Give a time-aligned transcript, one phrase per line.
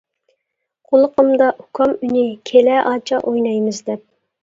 [0.91, 4.07] قۇلىقىمدا ئۇكام ئۈنى: «كېلە ئاچا ئوينايمىز» دەپ.